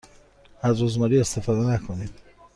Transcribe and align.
از 0.61 0.81
رزماری 0.83 1.19
استفاده 1.19 1.59
نکنید. 1.69 2.13